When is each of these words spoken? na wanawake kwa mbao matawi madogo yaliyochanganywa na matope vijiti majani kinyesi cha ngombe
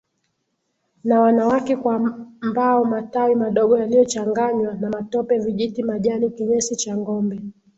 na 1.03 1.21
wanawake 1.21 1.75
kwa 1.75 1.99
mbao 2.41 2.85
matawi 2.85 3.35
madogo 3.35 3.77
yaliyochanganywa 3.77 4.73
na 4.73 4.89
matope 4.89 5.39
vijiti 5.39 5.83
majani 5.83 6.29
kinyesi 6.29 6.75
cha 6.75 6.97
ngombe 6.97 7.39